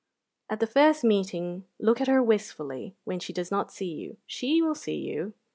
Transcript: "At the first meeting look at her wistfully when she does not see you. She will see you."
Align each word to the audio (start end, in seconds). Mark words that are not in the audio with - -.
"At 0.49 0.59
the 0.59 0.65
first 0.65 1.03
meeting 1.03 1.65
look 1.77 2.01
at 2.01 2.07
her 2.07 2.23
wistfully 2.23 2.95
when 3.03 3.19
she 3.19 3.33
does 3.33 3.51
not 3.51 3.71
see 3.71 3.93
you. 3.93 4.17
She 4.25 4.59
will 4.59 4.73
see 4.73 4.97
you." 4.97 5.35